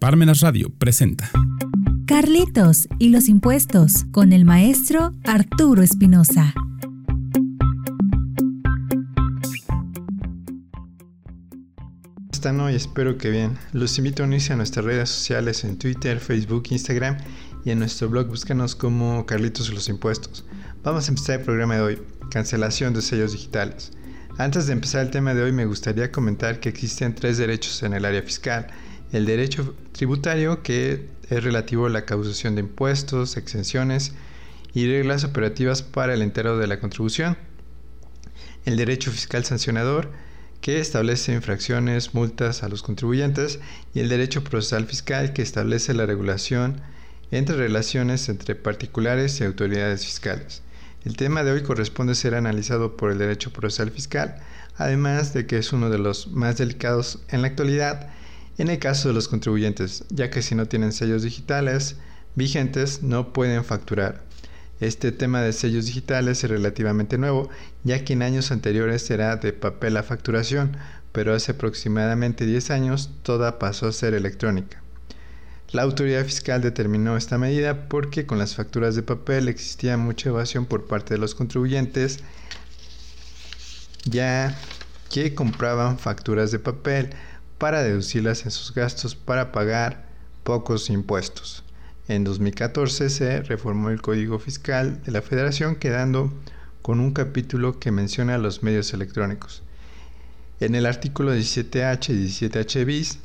[0.00, 1.30] Parmenas Radio presenta
[2.06, 6.54] Carlitos y los impuestos con el maestro Arturo Espinosa.
[12.32, 12.74] están hoy?
[12.74, 13.58] Espero que bien.
[13.74, 17.18] Los invito a unirse a nuestras redes sociales en Twitter, Facebook, Instagram
[17.66, 20.46] y en nuestro blog búscanos como Carlitos y los Impuestos.
[20.82, 23.92] Vamos a empezar el programa de hoy, cancelación de sellos digitales.
[24.38, 27.92] Antes de empezar el tema de hoy me gustaría comentar que existen tres derechos en
[27.92, 28.68] el área fiscal.
[29.12, 34.12] El derecho tributario que es relativo a la causación de impuestos, exenciones
[34.72, 37.36] y reglas operativas para el entero de la contribución.
[38.64, 40.10] El derecho fiscal sancionador
[40.60, 43.58] que establece infracciones, multas a los contribuyentes
[43.94, 46.80] y el derecho procesal fiscal que establece la regulación
[47.30, 50.62] entre relaciones entre particulares y autoridades fiscales.
[51.04, 54.36] El tema de hoy corresponde ser analizado por el derecho procesal fiscal,
[54.76, 58.10] además de que es uno de los más delicados en la actualidad
[58.60, 61.96] en el caso de los contribuyentes, ya que si no tienen sellos digitales
[62.34, 64.22] vigentes no pueden facturar.
[64.80, 67.48] Este tema de sellos digitales es relativamente nuevo,
[67.84, 70.76] ya que en años anteriores era de papel a facturación,
[71.12, 74.82] pero hace aproximadamente 10 años toda pasó a ser electrónica.
[75.72, 80.66] La autoridad fiscal determinó esta medida porque con las facturas de papel existía mucha evasión
[80.66, 82.18] por parte de los contribuyentes,
[84.04, 84.58] ya
[85.08, 87.10] que compraban facturas de papel
[87.60, 90.06] para deducirlas en sus gastos para pagar
[90.44, 91.62] pocos impuestos.
[92.08, 96.32] En 2014 se reformó el Código Fiscal de la Federación quedando
[96.80, 99.62] con un capítulo que menciona los medios electrónicos.
[100.58, 103.18] En el artículo 17H y 17H bis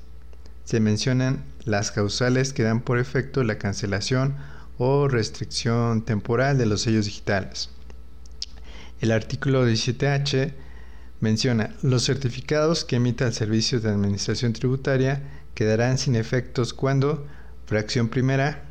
[0.66, 4.36] se mencionan las causales que dan por efecto la cancelación
[4.78, 7.70] o restricción temporal de los sellos digitales.
[9.00, 10.65] El artículo 17H
[11.20, 17.26] menciona los certificados que emita el Servicio de Administración Tributaria quedarán sin efectos cuando,
[17.66, 18.64] fracción primera,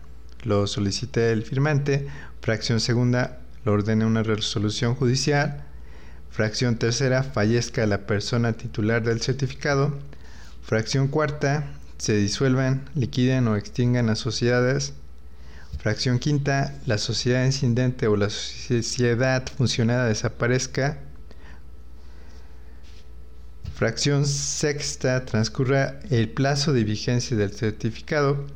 [0.43, 2.07] lo solicite el firmante,
[2.41, 5.65] fracción segunda, lo ordene una resolución judicial,
[6.31, 9.99] fracción tercera, fallezca la persona titular del certificado,
[10.63, 14.95] fracción cuarta, se disuelvan, liquiden o extingan las sociedades.
[15.79, 20.99] Fracción quinta, la sociedad incidente o la sociedad funcionada desaparezca.
[23.75, 28.47] Fracción sexta, transcurra el plazo de vigencia del certificado.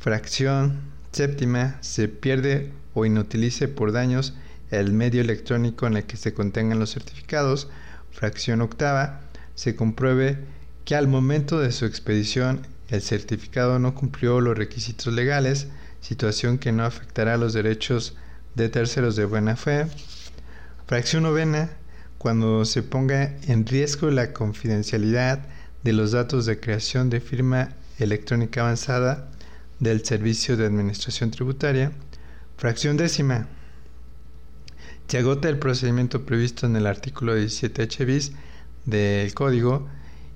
[0.00, 0.80] Fracción
[1.12, 4.34] séptima, se pierde o inutilice por daños
[4.72, 7.68] el medio electrónico en el que se contengan los certificados.
[8.10, 9.20] Fracción octava,
[9.54, 10.38] se compruebe
[10.84, 15.68] que al momento de su expedición el certificado no cumplió los requisitos legales,
[16.00, 18.16] situación que no afectará los derechos
[18.56, 19.86] de terceros de buena fe.
[20.88, 21.70] Fracción novena,
[22.24, 25.40] cuando se ponga en riesgo la confidencialidad
[25.82, 29.28] de los datos de creación de firma electrónica avanzada
[29.78, 31.92] del Servicio de Administración Tributaria.
[32.56, 33.46] Fracción décima,
[35.06, 38.32] se agota el procedimiento previsto en el artículo 17H bis
[38.86, 39.86] del Código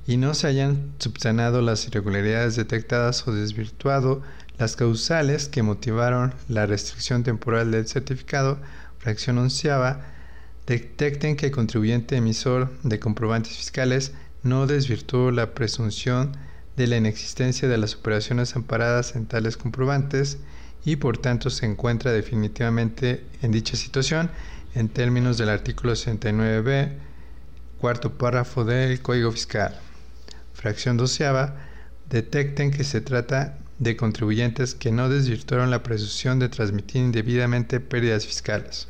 [0.07, 4.21] y no se hayan subsanado las irregularidades detectadas o desvirtuado
[4.59, 8.59] las causales que motivaron la restricción temporal del certificado,
[8.99, 10.18] fracción onceava,
[10.69, 14.13] detecten que el contribuyente emisor de comprobantes fiscales
[14.43, 16.37] no desvirtuó la presunción
[16.77, 20.39] de la inexistencia de las operaciones amparadas en tales comprobantes
[20.85, 24.31] y por tanto se encuentra definitivamente en dicha situación
[24.75, 26.93] en términos del artículo 69b,
[27.79, 29.75] cuarto párrafo del Código Fiscal
[30.59, 31.55] fracción doceava,
[32.11, 38.27] detecten que se trata de contribuyentes que no desvirtuaron la presunción de transmitir indebidamente pérdidas
[38.27, 38.89] fiscales.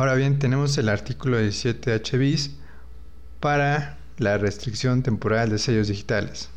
[0.00, 2.52] Ahora bien, tenemos el artículo 17H bis
[3.38, 6.48] para la restricción temporal de sellos digitales.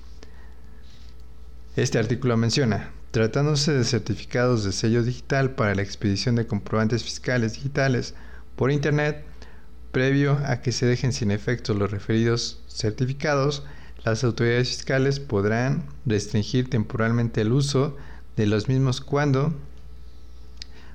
[1.76, 7.56] Este artículo menciona, tratándose de certificados de sello digital para la expedición de comprobantes fiscales
[7.56, 8.16] digitales
[8.56, 9.26] por Internet,
[9.92, 13.66] previo a que se dejen sin efecto los referidos certificados,
[14.06, 17.98] las autoridades fiscales podrán restringir temporalmente el uso
[18.38, 19.54] de los mismos cuando,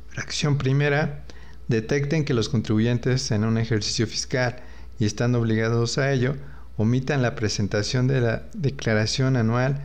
[0.09, 1.27] fracción primera,
[1.69, 4.57] detecten que los contribuyentes en un ejercicio fiscal
[4.99, 6.37] y están obligados a ello,
[6.77, 9.85] omitan la presentación de la declaración anual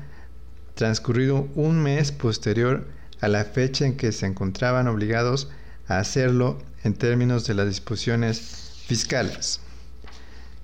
[0.75, 2.87] transcurrido un mes posterior
[3.21, 5.49] a la fecha en que se encontraban obligados
[5.87, 9.59] a hacerlo en términos de las disposiciones fiscales.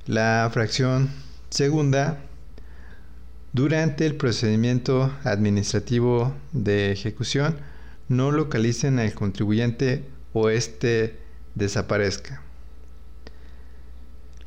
[0.07, 1.10] La fracción
[1.50, 2.19] segunda
[3.51, 7.57] durante el procedimiento administrativo de ejecución,
[8.07, 11.18] no localicen al contribuyente o éste
[11.56, 12.42] desaparezca.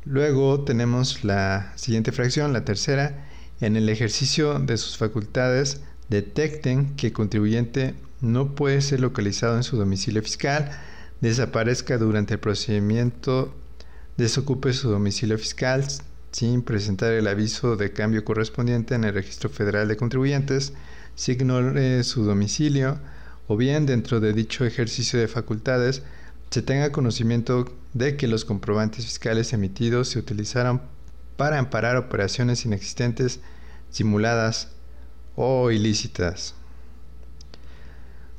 [0.05, 3.25] Luego tenemos la siguiente fracción, la tercera,
[3.61, 9.63] en el ejercicio de sus facultades detecten que el contribuyente no puede ser localizado en
[9.63, 10.71] su domicilio fiscal,
[11.21, 13.53] desaparezca durante el procedimiento,
[14.17, 15.85] desocupe su domicilio fiscal
[16.31, 20.73] sin presentar el aviso de cambio correspondiente en el Registro Federal de Contribuyentes,
[21.15, 22.99] si ignore su domicilio
[23.47, 26.03] o bien dentro de dicho ejercicio de facultades
[26.49, 30.81] se tenga conocimiento de que los comprobantes fiscales emitidos se utilizaron
[31.35, 33.39] para amparar operaciones inexistentes,
[33.89, 34.69] simuladas
[35.35, 36.53] o ilícitas.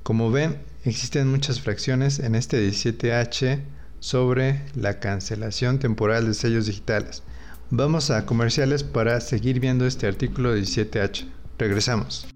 [0.04, 3.62] Como ven, existen muchas fracciones en este 17H
[4.00, 7.22] sobre la cancelación temporal de sellos digitales.
[7.70, 11.26] Vamos a comerciales para seguir viendo este artículo 17H.
[11.58, 12.33] Regresamos.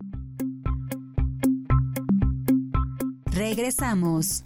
[3.58, 4.44] Regresamos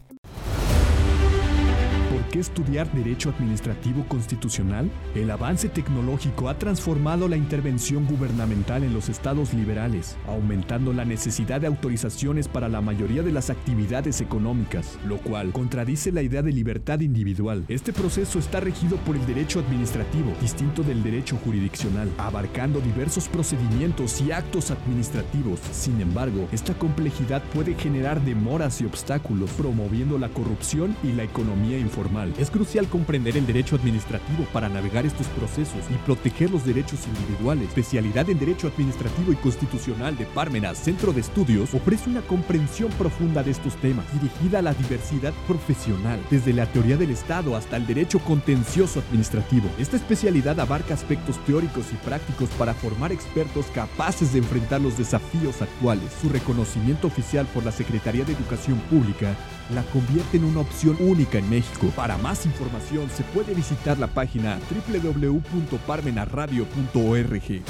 [2.32, 4.90] qué estudiar Derecho Administrativo Constitucional?
[5.14, 11.60] El avance tecnológico ha transformado la intervención gubernamental en los estados liberales, aumentando la necesidad
[11.60, 16.52] de autorizaciones para la mayoría de las actividades económicas, lo cual contradice la idea de
[16.52, 17.66] libertad individual.
[17.68, 24.22] Este proceso está regido por el derecho administrativo, distinto del derecho jurisdiccional, abarcando diversos procedimientos
[24.22, 25.60] y actos administrativos.
[25.70, 31.78] Sin embargo, esta complejidad puede generar demoras y obstáculos, promoviendo la corrupción y la economía
[31.78, 32.21] informal.
[32.38, 37.68] Es crucial comprender el derecho administrativo para navegar estos procesos y proteger los derechos individuales.
[37.68, 43.42] Especialidad en Derecho Administrativo y Constitucional de Parmenas Centro de Estudios ofrece una comprensión profunda
[43.42, 47.86] de estos temas, dirigida a la diversidad profesional, desde la teoría del Estado hasta el
[47.86, 49.68] derecho contencioso administrativo.
[49.78, 55.62] Esta especialidad abarca aspectos teóricos y prácticos para formar expertos capaces de enfrentar los desafíos
[55.62, 56.12] actuales.
[56.20, 59.36] Su reconocimiento oficial por la Secretaría de Educación Pública
[59.70, 61.90] la convierte en una opción única en México.
[61.96, 67.62] Para más información se puede visitar la página www.parmenarradio.org.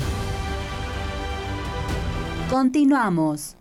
[2.50, 3.56] Continuamos.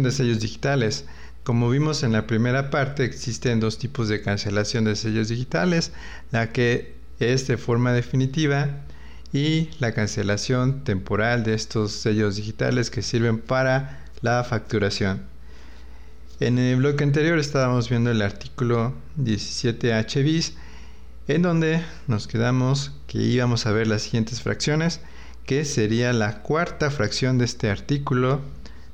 [0.00, 1.04] de sellos digitales.
[1.42, 5.92] Como vimos en la primera parte, existen dos tipos de cancelación de sellos digitales,
[6.30, 8.68] la que es de forma definitiva
[9.32, 15.22] y la cancelación temporal de estos sellos digitales que sirven para la facturación.
[16.40, 20.54] En el bloque anterior estábamos viendo el artículo 17H bis
[21.28, 25.00] en donde nos quedamos que íbamos a ver las siguientes fracciones
[25.46, 28.40] que sería la cuarta fracción de este artículo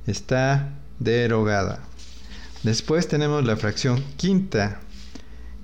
[0.06, 1.80] está derogada.
[2.62, 4.80] Después tenemos la fracción quinta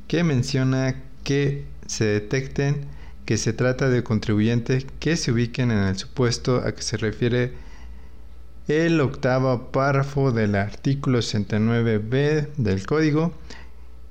[0.09, 2.87] que menciona que se detecten
[3.25, 7.53] que se trata de contribuyentes que se ubiquen en el supuesto a que se refiere
[8.69, 13.33] el octavo párrafo del artículo 69b del código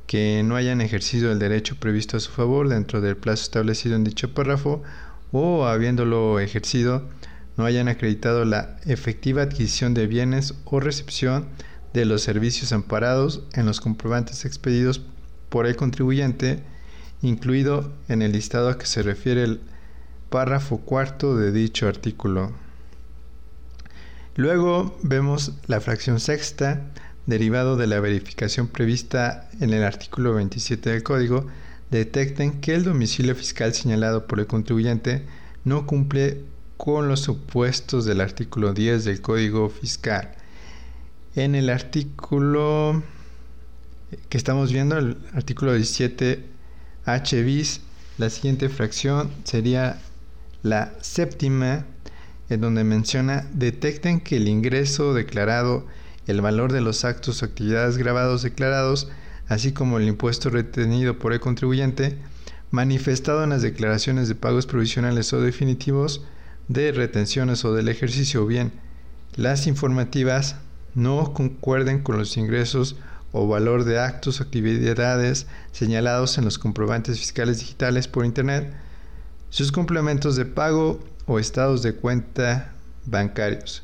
[0.07, 4.03] que no hayan ejercido el derecho previsto a su favor dentro del plazo establecido en
[4.03, 4.83] dicho párrafo
[5.31, 7.07] o habiéndolo ejercido
[7.57, 11.47] no hayan acreditado la efectiva adquisición de bienes o recepción
[11.93, 15.01] de los servicios amparados en los comprobantes expedidos
[15.49, 16.63] por el contribuyente
[17.23, 19.61] incluido en el listado a que se refiere el
[20.29, 22.51] párrafo cuarto de dicho artículo.
[24.35, 26.91] Luego vemos la fracción sexta,
[27.25, 31.47] derivado de la verificación prevista en el artículo 27 del código,
[31.89, 35.25] detecten que el domicilio fiscal señalado por el contribuyente
[35.63, 36.43] no cumple
[36.75, 40.31] con los supuestos del artículo 10 del Código Fiscal.
[41.35, 43.01] En el artículo
[44.27, 46.52] que estamos viendo, el artículo 17
[47.05, 47.81] h bis,
[48.17, 49.99] la siguiente fracción sería
[50.61, 51.85] la séptima,
[52.49, 55.85] en donde menciona detecten que el ingreso declarado,
[56.27, 59.09] el valor de los actos o actividades grabados declarados,
[59.47, 62.17] así como el impuesto retenido por el contribuyente,
[62.71, 66.23] manifestado en las declaraciones de pagos provisionales o definitivos,
[66.67, 68.71] de retenciones o del ejercicio, o bien
[69.35, 70.55] las informativas
[70.95, 72.95] no concuerden con los ingresos
[73.33, 78.73] o valor de actos o actividades señalados en los comprobantes fiscales digitales por Internet,
[79.49, 82.73] sus complementos de pago o estados de cuenta
[83.05, 83.83] bancarios,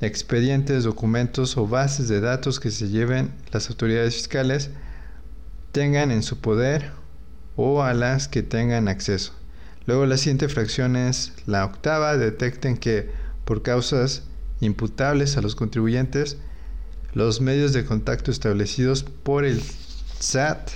[0.00, 4.70] expedientes, documentos o bases de datos que se lleven las autoridades fiscales
[5.72, 6.92] tengan en su poder
[7.56, 9.32] o a las que tengan acceso.
[9.86, 13.10] Luego la siguiente fracción es la octava, detecten que
[13.44, 14.22] por causas
[14.60, 16.38] imputables a los contribuyentes,
[17.14, 19.62] los medios de contacto establecidos por el
[20.18, 20.70] SAT,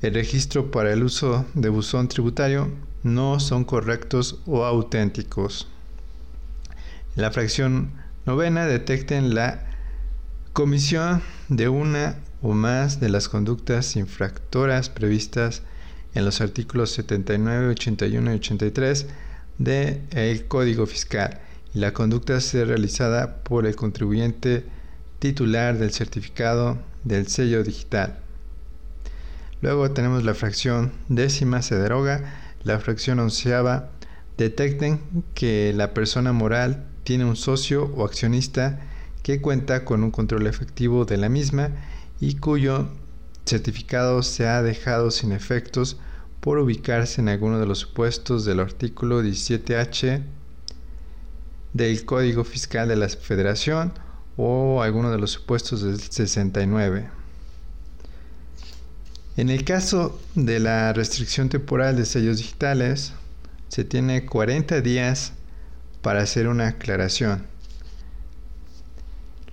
[0.00, 2.70] el registro para el uso de buzón tributario
[3.02, 5.68] no son correctos o auténticos.
[7.14, 7.92] la fracción
[8.24, 9.66] novena detecten la
[10.54, 15.62] comisión de una o más de las conductas infractoras previstas
[16.14, 19.06] en los artículos 79, 81 y 83
[19.58, 21.40] del Código Fiscal
[21.74, 24.64] la conducta sea realizada por el contribuyente
[25.18, 28.18] titular del certificado del sello digital.
[29.60, 33.90] Luego tenemos la fracción décima se deroga, la fracción onceava
[34.36, 35.00] detecten
[35.34, 38.80] que la persona moral tiene un socio o accionista
[39.22, 41.70] que cuenta con un control efectivo de la misma
[42.20, 42.88] y cuyo
[43.46, 45.98] certificado se ha dejado sin efectos
[46.40, 50.22] por ubicarse en alguno de los supuestos del artículo 17H
[51.72, 53.92] del Código Fiscal de la Federación
[54.36, 57.08] o alguno de los supuestos del 69.
[59.36, 63.14] En el caso de la restricción temporal de sellos digitales,
[63.68, 65.32] se tiene 40 días
[66.02, 67.46] para hacer una aclaración.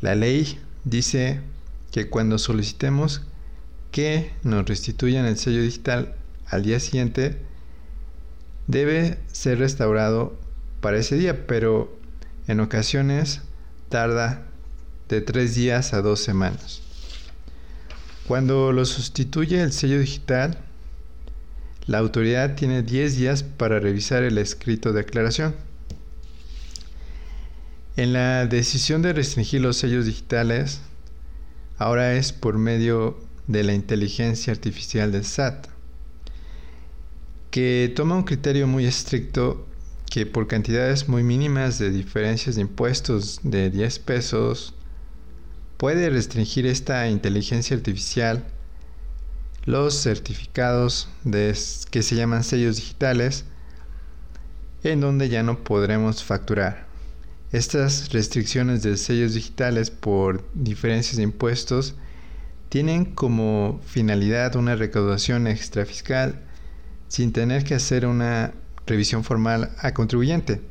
[0.01, 1.41] La ley dice
[1.91, 3.21] que cuando solicitemos
[3.91, 6.15] que nos restituyan el sello digital
[6.47, 7.37] al día siguiente,
[8.67, 10.37] debe ser restaurado
[10.81, 11.98] para ese día, pero
[12.49, 13.41] en ocasiones
[13.89, 14.41] tarda
[15.07, 16.81] de tres días a dos semanas.
[18.27, 20.57] Cuando lo sustituye el sello digital,
[21.85, 25.55] la autoridad tiene 10 días para revisar el escrito de aclaración.
[27.97, 30.81] En la decisión de restringir los sellos digitales,
[31.77, 35.67] ahora es por medio de la inteligencia artificial del SAT,
[37.51, 39.68] que toma un criterio muy estricto
[40.09, 44.73] que por cantidades muy mínimas de diferencias de impuestos de 10 pesos,
[45.77, 48.45] puede restringir esta inteligencia artificial
[49.65, 51.55] los certificados de,
[51.91, 53.45] que se llaman sellos digitales,
[54.83, 56.87] en donde ya no podremos facturar.
[57.51, 61.95] Estas restricciones de sellos digitales por diferencias de impuestos
[62.69, 66.41] tienen como finalidad una recaudación extrafiscal
[67.07, 68.53] sin tener que hacer una
[68.89, 70.61] revisión formal a contribuyente,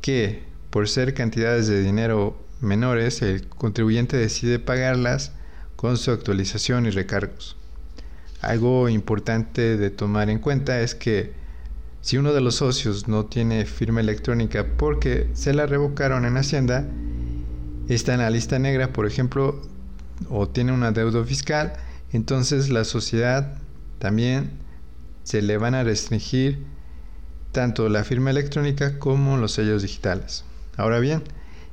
[0.00, 5.32] que por ser cantidades de dinero menores, el contribuyente decide pagarlas
[5.76, 7.56] con su actualización y recargos.
[8.40, 11.32] Algo importante de tomar en cuenta es que
[12.00, 16.86] si uno de los socios no tiene firma electrónica porque se la revocaron en Hacienda,
[17.88, 19.62] está en la lista negra, por ejemplo,
[20.28, 21.72] o tiene una deuda fiscal,
[22.12, 23.56] entonces la sociedad
[23.98, 24.50] también
[25.22, 26.58] se le van a restringir
[27.54, 30.44] tanto la firma electrónica como los sellos digitales.
[30.76, 31.22] Ahora bien,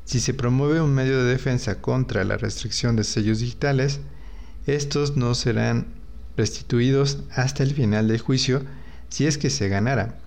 [0.06, 4.00] si se promueve un medio de defensa contra la restricción de sellos digitales,
[4.66, 5.88] estos no serán
[6.38, 8.64] restituidos hasta el final del juicio
[9.10, 10.18] si es que se ganara.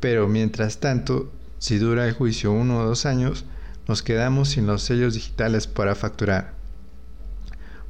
[0.00, 3.46] Pero mientras tanto, si dura el juicio uno o dos años,
[3.88, 6.52] nos quedamos sin los sellos digitales para facturar.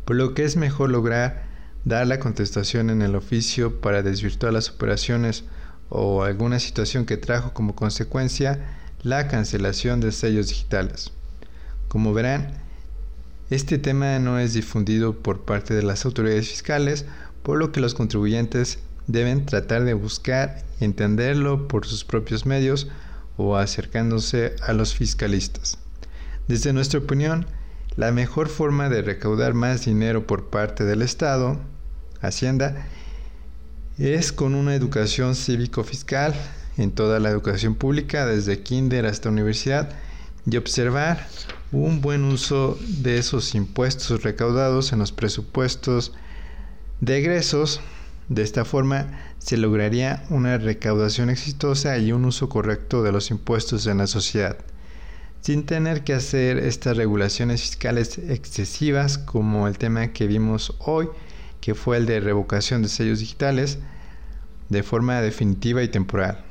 [0.05, 1.45] Por lo que es mejor lograr
[1.85, 5.45] dar la contestación en el oficio para desvirtuar las operaciones
[5.89, 11.13] o alguna situación que trajo como consecuencia la cancelación de sellos digitales.
[11.89, 12.53] Como verán,
[13.51, 17.05] este tema no es difundido por parte de las autoridades fiscales,
[17.43, 22.89] por lo que los contribuyentes deben tratar de buscar entenderlo por sus propios medios
[23.37, 25.79] o acercándose a los fiscalistas.
[26.49, 27.47] Desde nuestra opinión,
[27.97, 31.59] la mejor forma de recaudar más dinero por parte del Estado,
[32.21, 32.87] Hacienda,
[33.99, 36.35] es con una educación cívico-fiscal
[36.77, 39.91] en toda la educación pública, desde kinder hasta universidad,
[40.49, 41.27] y observar
[41.73, 46.13] un buen uso de esos impuestos recaudados en los presupuestos
[47.01, 47.81] de egresos.
[48.29, 49.07] De esta forma
[49.39, 54.59] se lograría una recaudación exitosa y un uso correcto de los impuestos en la sociedad,
[55.41, 61.09] sin tener que hacer estas regulaciones fiscales excesivas como el tema que vimos hoy,
[61.61, 63.79] que fue el de revocación de sellos digitales
[64.69, 66.45] de forma definitiva y temporal.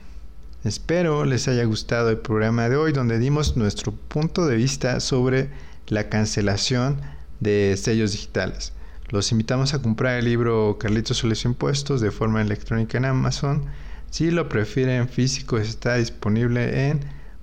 [0.63, 5.49] Espero les haya gustado el programa de hoy donde dimos nuestro punto de vista sobre
[5.87, 7.01] la cancelación
[7.39, 8.73] de sellos digitales.
[9.09, 13.65] Los invitamos a comprar el libro Carlitos los impuestos de forma electrónica en Amazon.
[14.09, 17.01] Si lo prefieren físico, está disponible en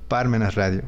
[0.09, 0.83] Parmenas Radio.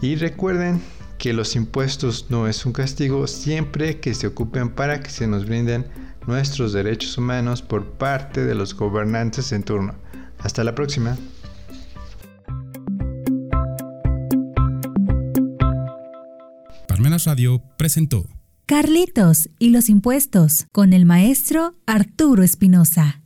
[0.00, 0.80] Y recuerden
[1.18, 5.44] que los impuestos no es un castigo siempre que se ocupen para que se nos
[5.44, 5.86] brinden
[6.26, 9.94] nuestros derechos humanos por parte de los gobernantes en turno.
[10.38, 11.16] Hasta la próxima.
[16.86, 18.26] Parmenas Radio presentó
[18.66, 23.22] Carlitos y los impuestos con el maestro Arturo Espinosa.